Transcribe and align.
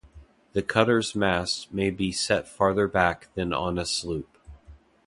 The 0.53 0.63
cutter's 0.63 1.13
mast 1.13 1.71
may 1.71 1.91
be 1.91 2.11
set 2.11 2.47
farther 2.47 2.87
back 2.87 3.27
than 3.35 3.53
on 3.53 3.77
a 3.77 3.85
sloop. 3.85 4.35